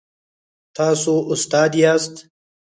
تاسو 0.75 1.13
استاد 1.33 1.71
یاست؟ 1.81 2.15